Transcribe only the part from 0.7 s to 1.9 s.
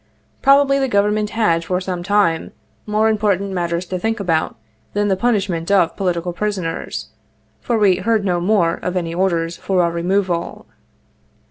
the Government had, for